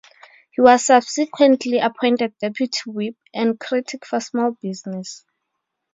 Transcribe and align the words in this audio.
He 0.49 0.59
was 0.61 0.83
subsequently 0.87 1.77
appointed 1.77 2.35
deputy 2.39 2.79
whip 2.87 3.17
and 3.35 3.59
critic 3.59 4.03
for 4.03 4.19
small 4.19 4.49
business. 4.59 5.23